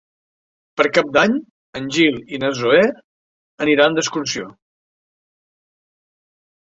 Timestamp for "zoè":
2.61-2.81